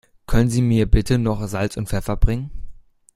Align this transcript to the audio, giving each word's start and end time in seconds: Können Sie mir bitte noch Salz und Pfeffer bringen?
Können 0.25 0.49
Sie 0.49 0.63
mir 0.63 0.89
bitte 0.89 1.19
noch 1.19 1.47
Salz 1.47 1.77
und 1.77 1.87
Pfeffer 1.87 2.15
bringen? 2.17 2.49